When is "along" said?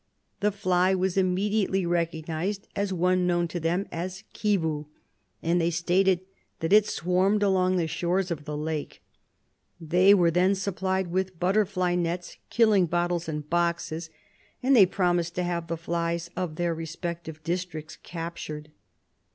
7.43-7.75